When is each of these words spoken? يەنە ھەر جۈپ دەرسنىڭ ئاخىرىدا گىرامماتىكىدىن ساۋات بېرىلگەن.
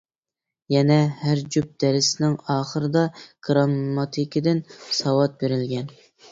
يەنە 0.75 0.95
ھەر 1.25 1.41
جۈپ 1.55 1.67
دەرسنىڭ 1.83 2.39
ئاخىرىدا 2.55 3.05
گىرامماتىكىدىن 3.51 4.67
ساۋات 5.05 5.41
بېرىلگەن. 5.45 5.97